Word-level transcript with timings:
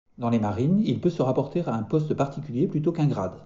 Dans 0.17 0.31
les 0.31 0.39
marines, 0.39 0.81
il 0.83 0.99
peut 0.99 1.11
se 1.11 1.21
rapporter 1.21 1.61
à 1.67 1.75
un 1.75 1.83
poste 1.83 2.15
particulier 2.15 2.65
plutôt 2.65 2.91
qu'un 2.91 3.05
grade. 3.05 3.39